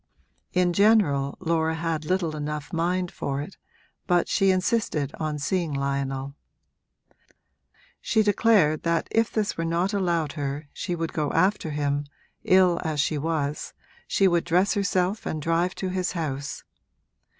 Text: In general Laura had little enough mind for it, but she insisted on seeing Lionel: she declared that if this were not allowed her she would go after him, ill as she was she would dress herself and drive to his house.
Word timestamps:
In 0.53 0.73
general 0.73 1.37
Laura 1.39 1.75
had 1.75 2.05
little 2.05 2.35
enough 2.35 2.73
mind 2.73 3.11
for 3.11 3.39
it, 3.39 3.57
but 4.07 4.27
she 4.27 4.49
insisted 4.49 5.13
on 5.19 5.37
seeing 5.37 5.71
Lionel: 5.75 6.33
she 8.01 8.23
declared 8.23 8.81
that 8.81 9.07
if 9.11 9.31
this 9.31 9.57
were 9.57 9.63
not 9.63 9.93
allowed 9.93 10.31
her 10.31 10.67
she 10.73 10.95
would 10.95 11.13
go 11.13 11.31
after 11.33 11.69
him, 11.69 12.05
ill 12.43 12.81
as 12.83 12.99
she 12.99 13.19
was 13.19 13.73
she 14.07 14.27
would 14.27 14.43
dress 14.43 14.73
herself 14.73 15.27
and 15.27 15.39
drive 15.39 15.75
to 15.75 15.89
his 15.89 16.13
house. 16.13 16.63